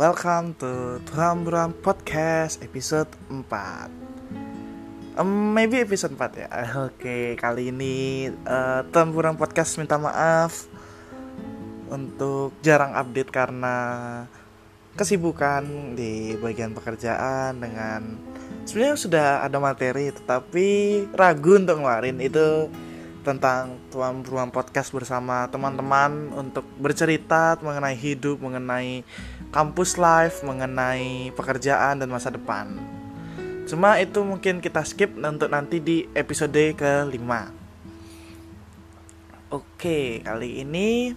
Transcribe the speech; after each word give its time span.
welcome 0.00 0.56
to 0.56 0.96
Tuhan 1.12 1.44
Buram 1.44 1.76
Podcast 1.76 2.64
episode 2.64 3.12
4 3.28 5.20
um, 5.20 5.52
Maybe 5.52 5.76
episode 5.76 6.16
4 6.16 6.40
ya. 6.40 6.48
Oke, 6.88 7.36
kali 7.36 7.68
ini 7.68 8.32
uh, 8.48 8.80
Tuhan 8.88 9.12
Buram 9.12 9.36
Podcast 9.36 9.76
minta 9.76 10.00
maaf 10.00 10.72
Untuk 11.92 12.56
jarang 12.64 12.96
update 12.96 13.28
karena 13.28 13.76
Kesibukan 14.96 15.92
di 15.92 16.32
bagian 16.40 16.72
pekerjaan 16.72 17.60
dengan 17.60 18.16
Sebenarnya 18.64 18.96
sudah 18.96 19.28
ada 19.44 19.60
materi 19.60 20.16
Tetapi 20.16 20.68
ragu 21.12 21.60
untuk 21.60 21.76
ngeluarin. 21.76 22.24
Itu 22.24 22.72
tentang 23.20 23.76
tuan 23.92 24.24
beruang 24.24 24.48
podcast 24.48 24.96
bersama 24.96 25.44
teman-teman 25.52 26.32
untuk 26.32 26.64
bercerita 26.80 27.60
mengenai 27.60 27.92
hidup, 27.92 28.40
mengenai 28.40 29.04
kampus 29.52 30.00
life, 30.00 30.40
mengenai 30.40 31.28
pekerjaan 31.36 32.00
dan 32.00 32.08
masa 32.08 32.32
depan. 32.32 32.80
Cuma 33.68 34.00
itu 34.00 34.24
mungkin 34.24 34.64
kita 34.64 34.80
skip 34.88 35.12
untuk 35.20 35.52
nanti 35.52 35.78
di 35.78 36.08
episode 36.16 36.72
kelima. 36.74 37.52
Oke, 39.52 40.24
kali 40.24 40.64
ini 40.64 41.12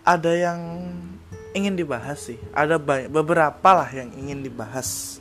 ada 0.00 0.32
yang 0.32 0.88
ingin 1.52 1.76
dibahas 1.76 2.32
sih. 2.32 2.40
Ada 2.56 2.80
banyak, 2.80 3.12
beberapa 3.12 3.68
lah 3.76 3.90
yang 3.92 4.08
ingin 4.16 4.40
dibahas. 4.40 5.20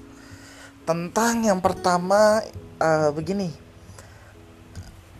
Tentang 0.88 1.44
yang 1.44 1.60
pertama 1.60 2.40
uh, 2.80 3.12
begini 3.12 3.67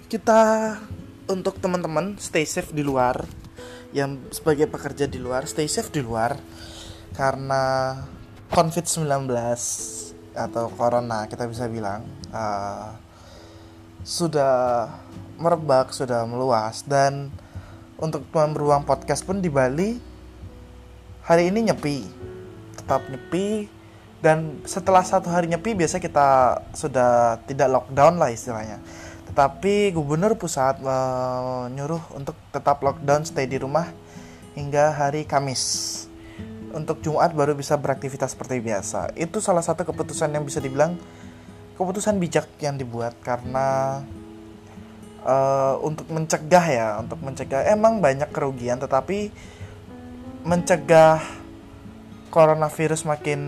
kita 0.08 0.74
untuk 1.28 1.60
teman-teman 1.60 2.16
stay 2.16 2.48
safe 2.48 2.72
di 2.72 2.80
luar. 2.80 3.28
Yang 3.92 4.40
sebagai 4.40 4.68
pekerja 4.72 5.04
di 5.08 5.20
luar 5.20 5.44
stay 5.48 5.68
safe 5.68 5.92
di 5.92 6.00
luar. 6.00 6.40
Karena 7.12 7.96
COVID-19 8.48 9.28
atau 10.38 10.70
corona 10.72 11.26
kita 11.28 11.50
bisa 11.50 11.66
bilang 11.68 12.06
uh, 12.32 12.96
sudah 14.08 14.88
merebak 15.36 15.92
sudah 15.92 16.24
meluas. 16.24 16.88
Dan 16.88 17.28
untuk 18.00 18.24
tuan 18.32 18.56
beruang 18.56 18.88
podcast 18.88 19.28
pun 19.28 19.44
di 19.44 19.52
Bali 19.52 20.00
hari 21.28 21.52
ini 21.52 21.68
nyepi. 21.68 22.08
Tetap 22.80 23.12
nyepi. 23.12 23.76
Dan 24.18 24.64
setelah 24.64 25.04
satu 25.04 25.30
hari 25.30 25.52
nyepi 25.52 25.78
biasa 25.78 26.00
kita 26.00 26.58
sudah 26.74 27.44
tidak 27.44 27.70
lockdown 27.70 28.18
lah 28.18 28.32
istilahnya 28.34 28.82
tetapi 29.38 29.94
gubernur 29.94 30.34
pusat 30.34 30.82
menyuruh 30.82 32.02
untuk 32.18 32.34
tetap 32.50 32.82
lockdown 32.82 33.22
stay 33.22 33.46
di 33.46 33.62
rumah 33.62 33.86
hingga 34.58 34.98
hari 34.98 35.30
Kamis. 35.30 36.10
Untuk 36.74 37.06
Jumat 37.06 37.38
baru 37.38 37.54
bisa 37.54 37.78
beraktivitas 37.78 38.34
seperti 38.34 38.58
biasa. 38.66 39.14
Itu 39.14 39.38
salah 39.38 39.62
satu 39.62 39.86
keputusan 39.86 40.34
yang 40.34 40.42
bisa 40.42 40.58
dibilang 40.58 40.98
keputusan 41.78 42.18
bijak 42.18 42.50
yang 42.66 42.82
dibuat 42.82 43.14
karena 43.22 44.02
uh, 45.22 45.78
untuk 45.86 46.10
mencegah 46.10 46.66
ya, 46.66 46.88
untuk 46.98 47.22
mencegah 47.22 47.62
emang 47.70 48.02
banyak 48.02 48.34
kerugian 48.34 48.82
tetapi 48.82 49.30
mencegah 50.50 51.22
coronavirus 52.34 53.06
makin 53.06 53.42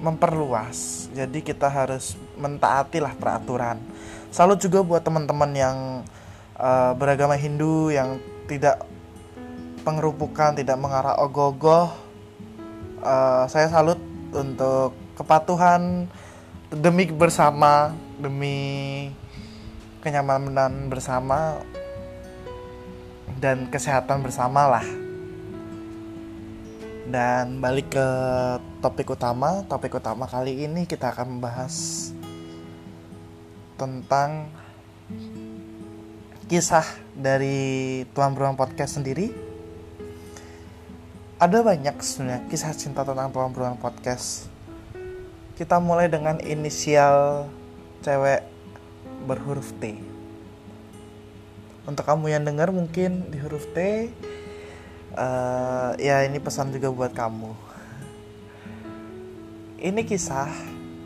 memperluas. 0.00 1.12
Jadi 1.12 1.44
kita 1.44 1.68
harus 1.68 2.16
mentaati 2.40 3.04
lah 3.04 3.12
peraturan 3.12 3.76
salut 4.34 4.58
juga 4.58 4.82
buat 4.82 4.98
teman-teman 5.06 5.54
yang 5.54 5.78
uh, 6.58 6.90
beragama 6.98 7.38
Hindu 7.38 7.94
yang 7.94 8.18
tidak 8.50 8.82
pengerupukan 9.86 10.58
tidak 10.58 10.74
mengarah 10.74 11.14
ogoh-ogoh. 11.22 11.94
Uh, 12.98 13.46
saya 13.46 13.70
salut 13.70 14.00
untuk 14.34 14.90
kepatuhan 15.14 16.10
demi 16.74 17.06
bersama 17.14 17.94
demi 18.18 19.06
kenyamanan 20.02 20.90
bersama 20.90 21.62
dan 23.38 23.70
kesehatan 23.70 24.18
bersama 24.26 24.66
lah. 24.66 24.86
Dan 27.06 27.62
balik 27.62 27.94
ke 27.94 28.08
topik 28.82 29.14
utama 29.14 29.62
topik 29.70 29.94
utama 29.94 30.26
kali 30.26 30.66
ini 30.66 30.90
kita 30.90 31.14
akan 31.14 31.38
membahas 31.38 32.10
tentang 33.84 34.48
kisah 36.48 36.88
dari 37.12 38.00
Tuan 38.16 38.32
Beruang 38.32 38.56
Podcast 38.56 38.96
sendiri. 38.96 39.28
Ada 41.36 41.60
banyak 41.60 41.92
sebenarnya 42.00 42.48
kisah 42.48 42.72
cinta 42.72 43.04
tentang 43.04 43.28
Tuan 43.28 43.52
Beruang 43.52 43.76
Podcast. 43.76 44.48
Kita 45.60 45.84
mulai 45.84 46.08
dengan 46.08 46.40
inisial 46.40 47.44
cewek 48.00 48.48
berhuruf 49.28 49.76
T. 49.76 50.00
Untuk 51.84 52.08
kamu 52.08 52.32
yang 52.32 52.48
dengar 52.48 52.72
mungkin 52.72 53.28
di 53.28 53.36
huruf 53.36 53.68
T 53.76 54.08
uh, 55.12 55.92
ya 56.00 56.24
ini 56.24 56.40
pesan 56.40 56.72
juga 56.72 56.88
buat 56.88 57.12
kamu. 57.12 57.52
Ini 59.84 60.00
kisah 60.08 60.48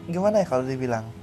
gimana 0.07 0.39
ya 0.39 0.47
kalau 0.47 0.63
dibilang 0.63 1.19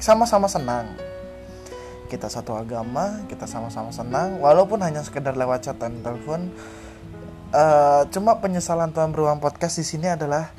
sama-sama 0.00 0.48
senang. 0.48 0.88
Kita 2.08 2.28
satu 2.28 2.54
agama 2.54 3.24
kita 3.26 3.48
sama-sama 3.48 3.90
senang 3.90 4.38
walaupun 4.40 4.80
hanya 4.84 5.00
sekedar 5.04 5.36
lewat 5.36 5.64
chat 5.68 5.76
dan 5.80 6.00
telepon. 6.04 6.52
Uh, 7.54 8.02
cuma 8.10 8.34
penyesalan 8.42 8.90
Tuhan 8.90 9.14
Beruang 9.14 9.38
Podcast 9.38 9.78
di 9.78 9.86
sini 9.86 10.10
adalah 10.10 10.50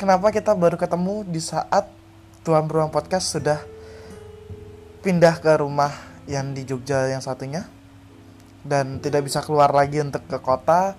kenapa 0.00 0.32
kita 0.32 0.56
baru 0.56 0.80
ketemu 0.80 1.28
di 1.28 1.44
saat 1.44 1.92
Tuhan 2.40 2.64
Beruang 2.64 2.88
Podcast 2.88 3.36
sudah 3.36 3.60
pindah 5.04 5.36
ke 5.44 5.52
rumah 5.60 5.92
yang 6.24 6.56
di 6.56 6.64
Jogja 6.64 7.04
yang 7.12 7.20
satunya? 7.20 7.68
Dan 8.66 8.98
tidak 8.98 9.28
bisa 9.28 9.44
keluar 9.44 9.70
lagi 9.70 10.02
untuk 10.02 10.26
ke 10.26 10.40
kota 10.42 10.98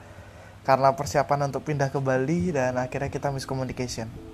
karena 0.64 0.94
persiapan 0.94 1.52
untuk 1.52 1.66
pindah 1.68 1.92
ke 1.92 2.00
Bali 2.00 2.54
dan 2.54 2.78
akhirnya 2.80 3.12
kita 3.12 3.34
miscommunication 3.34 4.27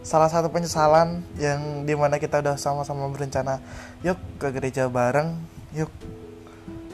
salah 0.00 0.32
satu 0.32 0.48
penyesalan 0.48 1.20
yang 1.36 1.84
di 1.84 1.92
mana 1.92 2.16
kita 2.16 2.40
udah 2.40 2.56
sama-sama 2.56 3.04
berencana 3.12 3.60
yuk 4.00 4.16
ke 4.40 4.48
gereja 4.48 4.88
bareng 4.88 5.36
yuk 5.76 5.92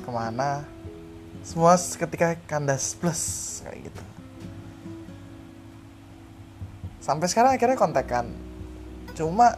ke 0.02 0.10
mana? 0.10 0.66
Semua 1.46 1.78
ketika 1.78 2.34
kandas 2.50 2.98
plus 2.98 3.22
kayak 3.62 3.90
gitu. 3.90 4.02
Sampai 6.98 7.30
sekarang 7.30 7.54
akhirnya 7.54 7.78
kontekan. 7.78 8.26
Cuma 9.14 9.54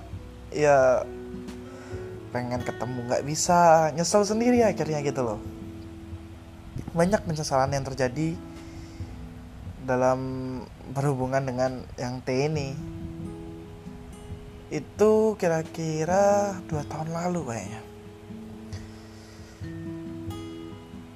ya 0.53 1.01
pengen 2.29 2.61
ketemu 2.61 3.09
nggak 3.09 3.25
bisa 3.25 3.89
nyesel 3.97 4.29
sendiri 4.29 4.61
akhirnya 4.61 5.01
gitu 5.01 5.25
loh. 5.25 5.41
Banyak 6.93 7.25
penyesalan 7.25 7.73
yang 7.73 7.89
terjadi 7.89 8.37
dalam 9.89 10.21
berhubungan 10.93 11.41
dengan 11.41 11.73
yang 11.97 12.21
T 12.21 12.29
ini 12.37 12.77
itu 14.69 15.37
kira-kira 15.41 16.57
dua 16.69 16.85
tahun 16.85 17.13
lalu 17.13 17.41
kayaknya. 17.49 17.81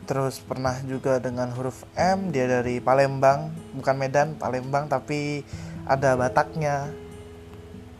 Terus 0.08 0.40
pernah 0.42 0.76
juga 0.84 1.22
dengan 1.22 1.52
huruf 1.54 1.86
M 1.94 2.32
dia 2.32 2.48
dari 2.48 2.82
Palembang 2.82 3.52
bukan 3.76 3.96
Medan 3.96 4.34
Palembang 4.36 4.88
tapi 4.88 5.44
ada 5.84 6.16
Bataknya. 6.16 6.90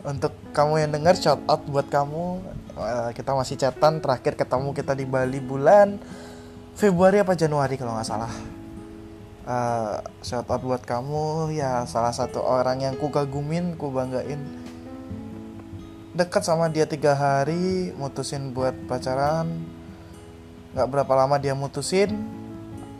Untuk 0.03 0.35
kamu 0.51 0.83
yang 0.83 0.91
dengar 0.91 1.15
shout 1.15 1.39
out 1.47 1.63
buat 1.63 1.87
kamu. 1.87 2.43
Eh, 2.73 3.09
kita 3.15 3.31
masih 3.31 3.55
catatan 3.55 4.03
terakhir 4.03 4.35
ketemu 4.35 4.75
kita 4.75 4.91
di 4.97 5.05
Bali 5.07 5.39
bulan 5.39 5.95
Februari 6.73 7.21
apa 7.21 7.37
Januari 7.37 7.77
kalau 7.77 7.93
nggak 7.93 8.09
salah. 8.09 8.33
Uh, 9.43 9.99
shout 10.23 10.47
out 10.47 10.63
buat 10.63 10.79
kamu 10.87 11.51
ya 11.51 11.83
salah 11.83 12.15
satu 12.15 12.39
orang 12.39 12.79
yang 12.79 12.95
ku 12.95 13.11
kagumin 13.11 13.75
ku 13.75 13.91
banggain 13.91 14.39
dekat 16.13 16.45
sama 16.45 16.69
dia 16.69 16.85
tiga 16.85 17.17
hari 17.17 17.89
mutusin 17.97 18.53
buat 18.53 18.77
pacaran. 18.85 19.49
Nggak 20.77 20.89
berapa 20.89 21.13
lama 21.17 21.41
dia 21.41 21.57
mutusin 21.57 22.13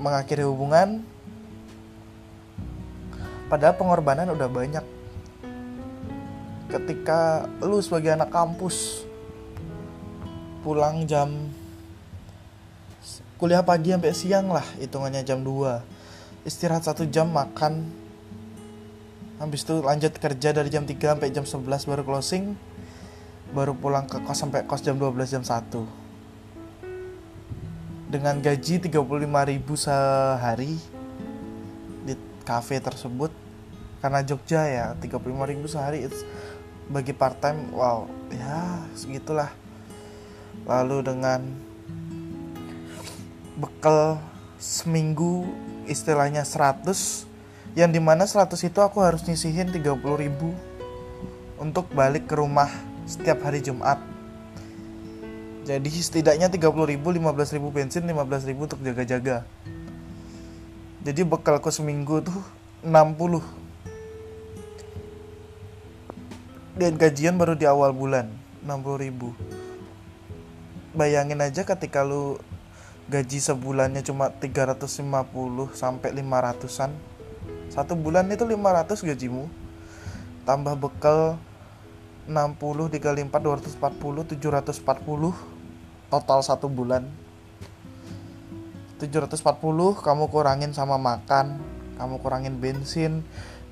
mengakhiri 0.01 0.41
hubungan. 0.49 1.05
Padahal 3.49 3.77
pengorbanan 3.77 4.33
udah 4.33 4.49
banyak. 4.49 4.85
Ketika 6.73 7.45
lu 7.61 7.77
sebagai 7.85 8.17
anak 8.17 8.33
kampus 8.33 9.05
pulang 10.65 11.05
jam 11.05 11.53
kuliah 13.37 13.61
pagi 13.61 13.93
sampai 13.93 14.15
siang 14.15 14.47
lah 14.49 14.63
hitungannya 14.79 15.21
jam 15.21 15.45
2 15.45 16.49
istirahat 16.49 16.81
satu 16.81 17.05
jam 17.05 17.29
makan. 17.29 17.85
Habis 19.37 19.67
itu 19.69 19.85
lanjut 19.85 20.17
kerja 20.17 20.49
dari 20.49 20.73
jam 20.73 20.87
3 20.87 20.97
sampai 20.97 21.29
jam 21.29 21.45
11 21.45 21.89
baru 21.93 22.01
closing 22.01 22.72
baru 23.53 23.77
pulang 23.77 24.09
ke 24.09 24.17
kos 24.25 24.41
sampai 24.41 24.65
kos 24.65 24.81
jam 24.81 24.97
12 24.97 25.29
jam 25.29 25.45
1 25.45 26.03
dengan 28.13 28.37
gaji 28.37 28.77
35.000 28.77 29.65
sehari 29.73 30.77
di 32.05 32.13
cafe 32.45 32.77
tersebut 32.77 33.33
karena 34.05 34.21
Jogja 34.21 34.67
ya 34.69 34.85
35.000 35.01 35.65
sehari 35.65 36.05
it's 36.05 36.21
bagi 36.91 37.15
part 37.15 37.39
time 37.39 37.71
wow 37.71 38.05
ya 38.29 38.85
segitulah. 38.93 39.49
Lalu 40.69 41.01
dengan 41.09 41.41
bekal 43.57 44.21
seminggu 44.61 45.49
istilahnya 45.89 46.45
100 46.45 46.85
yang 47.73 47.89
di 47.89 47.97
mana 47.97 48.29
100 48.29 48.53
itu 48.61 48.79
aku 48.79 49.01
harus 49.01 49.25
nyisihin 49.25 49.73
30.000 49.73 49.97
untuk 51.57 51.89
balik 51.97 52.29
ke 52.29 52.37
rumah 52.37 52.69
setiap 53.03 53.43
hari 53.43 53.59
Jumat. 53.63 53.99
Jadi 55.63 55.89
setidaknya 55.89 56.51
30.000 56.51 56.99
15.000 56.99 57.59
bensin 57.71 58.03
15.000 58.03 58.51
untuk 58.59 58.79
jaga-jaga. 58.83 59.47
Jadi 61.03 61.21
bekalku 61.23 61.71
seminggu 61.71 62.19
tuh 62.23 62.41
60 62.83 63.43
dan 66.73 66.97
gajian 66.97 67.37
baru 67.37 67.53
di 67.53 67.69
awal 67.69 67.93
bulan 67.93 68.33
60.000 68.65 69.13
bayangin 70.97 71.37
aja 71.37 71.61
ketika 71.63 72.01
lu 72.01 72.41
gaji 73.07 73.37
sebulannya 73.37 74.01
cuma 74.01 74.33
350 74.33 75.05
sampai 75.77 76.09
500-an 76.17 76.91
satu 77.73 77.97
bulan 77.97 78.29
itu 78.29 78.45
500 78.45 79.01
gajimu. 79.01 79.49
Tambah 80.45 80.77
bekal 80.77 81.41
60 82.27 82.93
dikali 82.93 83.21
4 83.27 83.31
240 83.31 84.39
740 84.39 85.33
total 86.07 86.39
satu 86.39 86.71
bulan. 86.71 87.03
740 89.01 89.43
kamu 89.99 90.23
kurangin 90.31 90.71
sama 90.71 90.95
makan 90.95 91.59
kamu 91.99 92.15
kurangin 92.23 92.55
bensin 92.55 93.19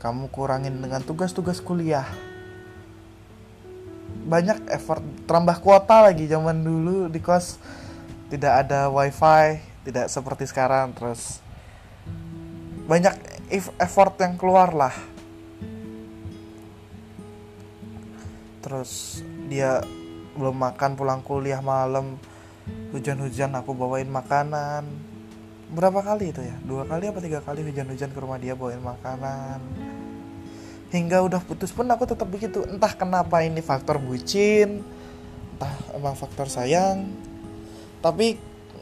kamu 0.04 0.28
kurangin 0.34 0.82
dengan 0.84 1.00
tugas-tugas 1.00 1.64
kuliah. 1.64 2.08
Banyak 4.28 4.68
effort 4.74 5.04
tambah 5.30 5.56
kuota 5.64 6.12
lagi 6.12 6.28
zaman 6.28 6.60
dulu 6.60 7.08
di 7.08 7.24
kos. 7.24 7.62
Tidak 8.28 8.54
ada 8.68 8.88
wifi 8.92 9.60
tidak 9.88 10.12
seperti 10.12 10.50
sekarang 10.50 10.92
terus. 10.92 11.40
Banyak 12.90 13.16
effort 13.80 14.20
yang 14.20 14.36
keluar 14.36 14.76
lah 14.76 15.11
terus 18.62 19.22
dia 19.50 19.82
belum 20.38 20.56
makan 20.56 20.96
pulang 20.96 21.22
kuliah 21.26 21.60
malam. 21.60 22.16
Hujan-hujan 22.94 23.52
aku 23.58 23.74
bawain 23.74 24.08
makanan. 24.08 24.86
Berapa 25.72 26.04
kali 26.06 26.32
itu 26.32 26.40
ya? 26.46 26.56
Dua 26.62 26.86
kali 26.86 27.10
apa 27.10 27.20
tiga 27.20 27.42
kali 27.42 27.66
hujan-hujan 27.66 28.14
ke 28.14 28.20
rumah 28.22 28.38
dia 28.38 28.56
bawain 28.56 28.80
makanan. 28.80 29.60
Hingga 30.92 31.24
udah 31.24 31.42
putus 31.44 31.72
pun 31.72 31.88
aku 31.90 32.06
tetap 32.06 32.28
begitu. 32.28 32.64
Entah 32.68 32.94
kenapa 32.96 33.44
ini 33.44 33.60
faktor 33.60 34.00
bucin 34.00 34.84
entah 35.62 35.78
emang 35.94 36.18
faktor 36.18 36.50
sayang. 36.50 37.06
Tapi 38.02 38.34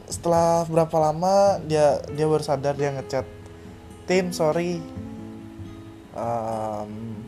setelah 0.08 0.64
berapa 0.64 0.96
lama 0.96 1.60
dia 1.68 2.00
dia 2.16 2.24
baru 2.24 2.40
sadar 2.40 2.72
dia 2.72 2.88
ngechat 2.96 3.28
tim 4.08 4.32
sorry. 4.32 4.80
Um, 6.16 7.19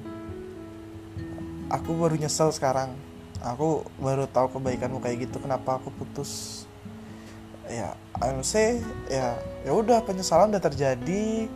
aku 1.72 1.96
baru 1.96 2.14
nyesel 2.20 2.52
sekarang. 2.52 2.92
Aku 3.42 3.82
baru 3.98 4.28
tahu 4.30 4.54
kebaikanmu 4.54 5.02
kayak 5.02 5.26
gitu 5.26 5.42
kenapa 5.42 5.80
aku 5.80 5.90
putus. 5.90 6.62
Ya 7.66 7.96
I 8.20 8.36
say 8.44 8.78
ya 9.08 9.34
ya 9.64 9.72
udah 9.72 10.04
penyesalan 10.04 10.52
udah 10.52 10.62
terjadi. 10.62 11.48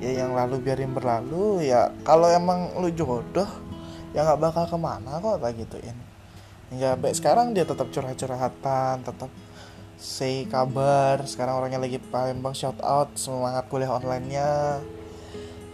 Ya 0.00 0.10
yang 0.24 0.32
lalu 0.32 0.58
biarin 0.64 0.96
berlalu. 0.96 1.62
Ya 1.68 1.92
kalau 2.02 2.26
emang 2.32 2.74
lu 2.80 2.88
jodoh 2.90 3.46
ya 4.10 4.26
nggak 4.26 4.40
bakal 4.42 4.64
ke 4.66 4.78
mana 4.80 5.20
kok 5.22 5.38
kayak 5.38 5.54
gituin. 5.62 5.98
Hingga 6.72 6.98
baik 6.98 7.14
sekarang 7.14 7.52
dia 7.54 7.62
tetap 7.62 7.92
curhat-curhatan 7.94 9.06
tetap 9.06 9.30
say 10.00 10.48
kabar. 10.50 11.22
Sekarang 11.28 11.62
orangnya 11.62 11.78
lagi 11.78 12.00
Palembang 12.00 12.56
shout 12.56 12.80
out 12.82 13.14
semangat 13.14 13.70
kuliah 13.70 13.92
onlinenya. 13.92 14.82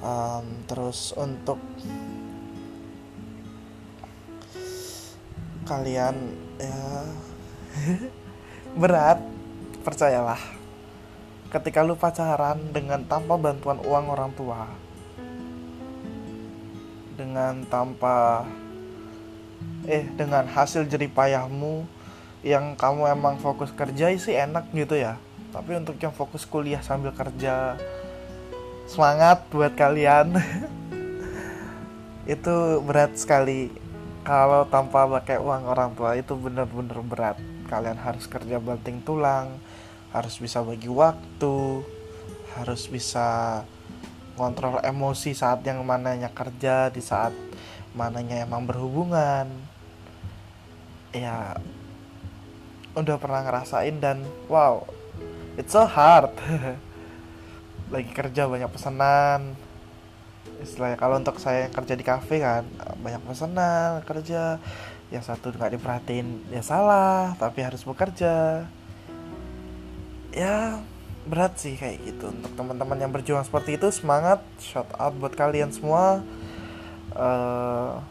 Um, 0.05 0.67
terus 0.69 1.17
untuk 1.17 1.57
kalian 5.67 6.15
ya. 6.63 6.83
Berat 8.81 9.19
percayalah. 9.83 10.41
Ketika 11.51 11.83
lu 11.83 11.99
pacaran 11.99 12.59
dengan 12.71 13.03
tanpa 13.07 13.35
bantuan 13.35 13.83
uang 13.83 14.07
orang 14.11 14.33
tua 14.35 14.67
dengan 17.17 17.65
tanpa 17.67 18.45
eh 19.89 20.05
dengan 20.15 20.45
hasil 20.45 20.85
jeripayahmu 20.85 21.87
yang 22.45 22.77
kamu 22.77 23.11
emang 23.11 23.41
fokus 23.41 23.73
kerja 23.73 24.13
sih 24.15 24.37
enak 24.37 24.71
gitu 24.71 24.95
ya. 24.95 25.19
Tapi 25.51 25.79
untuk 25.79 25.97
yang 25.97 26.13
fokus 26.13 26.45
kuliah 26.45 26.83
sambil 26.85 27.11
kerja 27.11 27.81
semangat 28.87 29.43
buat 29.51 29.73
kalian. 29.75 30.37
Itu 32.27 32.83
berat 32.83 33.15
sekali 33.17 33.86
kalau 34.27 34.67
tanpa 34.67 35.07
pakai 35.07 35.39
uang 35.39 35.71
orang 35.71 35.95
tua 35.95 36.19
itu 36.19 36.35
bener-bener 36.35 36.99
berat. 37.07 37.39
Kalian 37.71 37.95
harus 37.95 38.27
kerja 38.27 38.59
banting 38.59 38.99
tulang 39.07 39.63
harus 40.11 40.41
bisa 40.43 40.65
bagi 40.67 40.89
waktu 40.89 41.85
harus 42.57 42.89
bisa 42.89 43.61
kontrol 44.35 44.81
emosi 44.81 45.37
saat 45.37 45.61
yang 45.63 45.85
mananya 45.85 46.33
kerja 46.33 46.89
di 46.89 46.99
saat 46.99 47.31
mananya 47.95 48.43
emang 48.43 48.67
berhubungan. 48.67 49.47
Ya 51.15 51.55
udah 52.99 53.17
pernah 53.23 53.47
ngerasain 53.47 54.03
dan 54.03 54.27
wow 54.51 54.83
it's 55.55 55.71
so 55.71 55.87
hard. 55.87 56.35
Lagi 57.95 58.11
kerja 58.11 58.51
banyak 58.51 58.75
pesanan 58.75 59.55
istilahnya 60.63 60.99
kalau 60.99 61.21
untuk 61.21 61.37
saya 61.39 61.69
kerja 61.71 61.95
di 61.95 62.05
kafe 62.05 62.43
kan 62.43 62.67
banyak 63.01 63.23
pesanan 63.27 64.03
kerja. 64.03 64.59
Yang 65.07 65.31
satu 65.31 65.55
nggak 65.55 65.79
diperhatiin 65.79 66.51
ya 66.51 66.63
salah 66.67 67.39
tapi 67.39 67.63
harus 67.63 67.87
bekerja. 67.87 68.67
Ya 70.35 70.83
berat 71.27 71.59
sih 71.59 71.79
kayak 71.79 72.03
gitu. 72.03 72.31
Untuk 72.31 72.53
teman-teman 72.59 72.99
yang 72.99 73.13
berjuang 73.15 73.47
seperti 73.47 73.79
itu 73.79 73.91
semangat 73.95 74.43
shout 74.59 74.91
out 74.99 75.15
buat 75.19 75.35
kalian 75.35 75.71
semua. 75.71 76.23
Uh, 77.17 78.03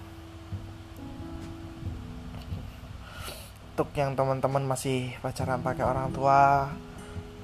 untuk 3.75 3.92
yang 4.00 4.15
teman-teman 4.15 4.63
masih 4.63 5.12
pacaran 5.20 5.60
pakai 5.60 5.84
orang 5.84 6.08
tua 6.15 6.72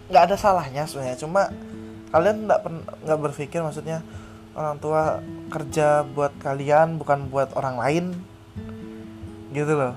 nggak 0.08 0.32
ada 0.32 0.36
salahnya 0.40 0.88
sebenarnya. 0.88 1.20
Cuma 1.20 1.52
kalian 2.16 2.48
nggak 2.48 2.60
nggak 3.04 3.20
berpikir 3.20 3.60
maksudnya 3.60 4.00
orang 4.56 4.78
tua 4.80 5.24
kerja 5.52 6.04
buat 6.04 6.36
kalian 6.40 7.00
bukan 7.00 7.32
buat 7.32 7.56
orang 7.56 7.76
lain. 7.80 8.06
Gitu 9.52 9.74
loh. 9.76 9.96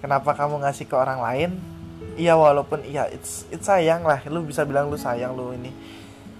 Kenapa 0.00 0.32
kamu 0.32 0.64
ngasih 0.64 0.88
ke 0.88 0.96
orang 0.96 1.20
lain? 1.20 1.50
Iya 2.16 2.36
walaupun 2.36 2.84
iya 2.84 3.08
it's, 3.08 3.44
it's 3.52 3.68
sayang 3.68 4.04
lah. 4.04 4.20
Lu 4.28 4.44
bisa 4.44 4.64
bilang 4.64 4.88
lu 4.88 4.96
sayang 4.96 5.36
lu 5.36 5.52
ini. 5.52 5.72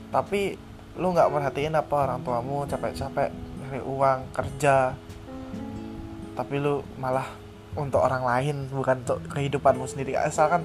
Tapi 0.09 0.57
lu 0.97 1.13
nggak 1.13 1.31
perhatiin 1.31 1.77
apa 1.77 1.95
orang 2.09 2.21
tuamu 2.25 2.65
capek-capek 2.69 3.31
dari 3.65 3.81
uang 3.85 4.19
kerja. 4.33 4.97
Tapi 6.37 6.55
lu 6.57 6.81
malah 6.97 7.29
untuk 7.77 8.03
orang 8.03 8.25
lain 8.25 8.57
bukan 8.73 9.05
untuk 9.05 9.21
kehidupanmu 9.29 9.85
sendiri. 9.85 10.17
Asalkan 10.17 10.65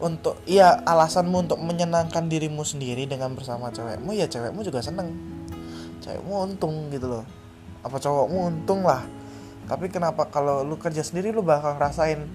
untuk 0.00 0.40
iya 0.48 0.80
alasanmu 0.88 1.44
untuk 1.44 1.60
menyenangkan 1.60 2.26
dirimu 2.26 2.64
sendiri 2.64 3.04
dengan 3.04 3.36
bersama 3.36 3.68
cewekmu 3.68 4.16
ya 4.16 4.24
cewekmu 4.24 4.64
juga 4.64 4.80
seneng 4.80 5.12
cewekmu 6.00 6.34
untung 6.50 6.88
gitu 6.90 7.06
loh. 7.06 7.24
Apa 7.84 7.96
cowokmu 8.00 8.38
untung 8.50 8.82
lah. 8.84 9.04
Tapi 9.68 9.86
kenapa 9.92 10.26
kalau 10.26 10.66
lu 10.66 10.74
kerja 10.80 11.04
sendiri 11.04 11.30
lu 11.30 11.44
bakal 11.44 11.78
ngerasain 11.78 12.26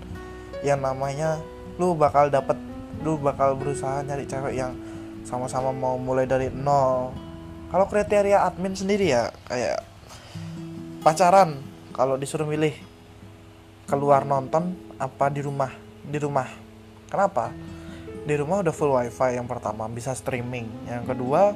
yang 0.63 0.79
namanya 0.79 1.41
lu 1.75 1.97
bakal 1.97 2.31
dapet 2.31 2.55
lu 3.03 3.19
bakal 3.19 3.59
berusaha 3.59 4.01
nyari 4.01 4.23
cewek 4.23 4.55
yang 4.55 4.71
sama-sama 5.27 5.75
mau 5.75 5.99
mulai 5.99 6.23
dari 6.29 6.47
nol. 6.53 7.11
Kalau 7.73 7.85
kriteria 7.89 8.45
admin 8.45 8.77
sendiri 8.77 9.11
ya 9.11 9.33
kayak 9.49 9.83
pacaran 11.03 11.59
kalau 11.91 12.15
disuruh 12.15 12.47
milih 12.47 12.71
keluar 13.89 14.23
nonton 14.23 14.77
apa 14.95 15.27
di 15.27 15.43
rumah? 15.43 15.73
Di 16.05 16.17
rumah. 16.21 16.47
Kenapa? 17.11 17.51
Di 18.25 18.33
rumah 18.39 18.63
udah 18.63 18.73
full 18.73 18.95
wifi 18.95 19.37
yang 19.37 19.45
pertama 19.45 19.85
bisa 19.91 20.15
streaming. 20.15 20.65
Yang 20.87 21.13
kedua 21.13 21.53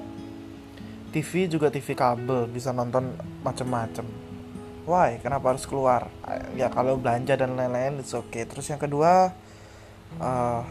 TV 1.10 1.50
juga 1.50 1.74
TV 1.74 1.98
kabel 1.98 2.46
bisa 2.46 2.70
nonton 2.70 3.18
macem-macem. 3.42 4.06
Why? 4.86 5.22
Kenapa 5.22 5.54
harus 5.54 5.66
keluar? 5.66 6.10
Ya 6.54 6.70
kalau 6.70 6.98
belanja 6.98 7.38
dan 7.38 7.58
lain-lain 7.58 8.02
it's 8.02 8.14
okay. 8.14 8.46
Terus 8.46 8.70
yang 8.70 8.82
kedua 8.82 9.34
uh, 10.18 10.62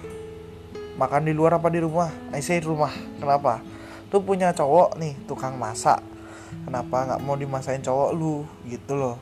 makan 0.99 1.23
di 1.27 1.35
luar 1.35 1.59
apa 1.59 1.71
di 1.71 1.83
rumah? 1.83 2.11
I 2.35 2.43
say 2.43 2.59
rumah. 2.63 2.91
Kenapa? 3.19 3.63
Tuh 4.11 4.23
punya 4.23 4.55
cowok 4.55 4.99
nih 4.99 5.15
tukang 5.27 5.55
masak. 5.55 6.03
Kenapa 6.67 7.05
nggak 7.07 7.21
mau 7.23 7.39
dimasain 7.39 7.83
cowok 7.83 8.11
lu? 8.15 8.43
Gitu 8.67 8.95
loh. 8.99 9.19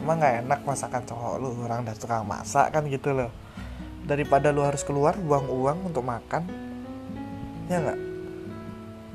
Emang 0.00 0.20
nggak 0.20 0.48
enak 0.48 0.60
masakan 0.64 1.04
cowok 1.08 1.34
lu? 1.40 1.50
Orang 1.64 1.84
dari 1.88 1.96
tukang 1.96 2.28
masak 2.28 2.72
kan 2.72 2.84
gitu 2.88 3.16
loh. 3.16 3.32
Daripada 4.04 4.52
lu 4.52 4.60
harus 4.60 4.84
keluar 4.84 5.16
buang 5.16 5.48
uang 5.48 5.92
untuk 5.92 6.04
makan. 6.04 6.44
Ya 7.72 7.80
nggak 7.80 8.11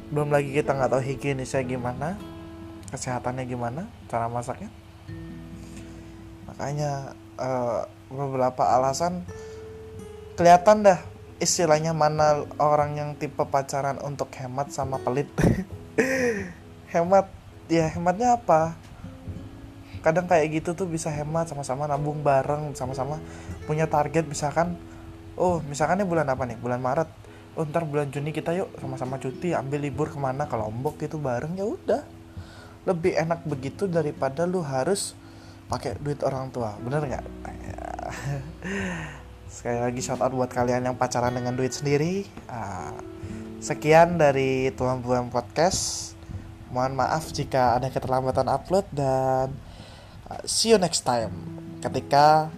belum 0.08 0.32
lagi 0.32 0.56
kita 0.56 0.72
nggak 0.72 0.92
tahu 0.96 1.04
higienisnya 1.04 1.64
gimana 1.68 2.16
kesehatannya 2.92 3.44
gimana 3.44 3.92
cara 4.08 4.32
masaknya. 4.32 4.72
Makanya 6.48 7.12
uh, 7.36 7.84
beberapa 8.08 8.64
alasan 8.64 9.28
kelihatan 10.40 10.88
dah 10.88 11.00
istilahnya 11.44 11.92
mana 11.92 12.48
orang 12.58 12.96
yang 12.98 13.10
tipe 13.20 13.44
pacaran 13.44 14.00
untuk 14.02 14.32
hemat 14.40 14.72
sama 14.72 14.98
pelit. 15.02 15.28
Hemat 16.94 17.28
ya 17.68 17.92
hematnya 17.92 18.40
apa? 18.40 18.80
Kadang 20.00 20.24
kayak 20.24 20.64
gitu 20.64 20.72
tuh 20.72 20.88
bisa 20.88 21.12
hemat 21.12 21.52
sama-sama 21.52 21.84
nabung 21.84 22.24
bareng 22.24 22.72
sama-sama 22.80 23.20
punya 23.68 23.92
target. 23.92 24.24
Misalkan 24.24 24.80
oh 25.36 25.60
misalkan 25.68 26.00
ini 26.00 26.08
bulan 26.08 26.32
apa 26.32 26.48
nih? 26.48 26.56
Bulan 26.56 26.80
Maret 26.80 27.12
oh 27.58 27.66
ntar 27.66 27.90
bulan 27.90 28.14
Juni 28.14 28.30
kita 28.30 28.54
yuk 28.54 28.70
sama-sama 28.78 29.18
cuti 29.18 29.58
ambil 29.58 29.82
libur 29.82 30.14
ke 30.14 30.18
mana 30.22 30.46
ke 30.46 30.54
Lombok 30.54 31.02
gitu 31.02 31.18
bareng. 31.18 31.58
Ya 31.58 31.66
udah. 31.66 32.06
Lebih 32.86 33.18
enak 33.18 33.44
begitu 33.50 33.90
daripada 33.90 34.46
lu 34.46 34.62
harus 34.62 35.18
pakai 35.68 35.98
duit 36.00 36.22
orang 36.22 36.54
tua. 36.54 36.78
Bener 36.80 37.04
nggak? 37.04 37.26
Sekali 39.58 39.82
lagi 39.82 40.00
shout 40.06 40.22
out 40.22 40.32
buat 40.32 40.54
kalian 40.54 40.86
yang 40.86 40.96
pacaran 40.96 41.34
dengan 41.34 41.58
duit 41.58 41.74
sendiri. 41.74 42.30
Uh, 42.46 42.94
sekian 43.58 44.22
dari 44.22 44.70
tuan 44.78 45.02
buan 45.02 45.34
podcast. 45.34 46.14
Mohon 46.70 47.04
maaf 47.04 47.34
jika 47.34 47.82
ada 47.82 47.90
keterlambatan 47.90 48.48
upload 48.48 48.86
dan 48.94 49.50
uh, 50.30 50.42
see 50.46 50.72
you 50.72 50.80
next 50.80 51.04
time 51.04 51.34
ketika 51.82 52.54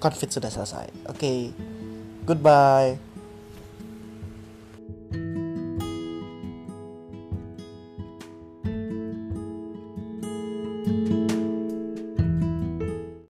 covid 0.00 0.32
sudah 0.32 0.48
selesai. 0.48 0.88
Oke 1.06 1.18
okay. 1.18 1.40
goodbye 2.24 3.09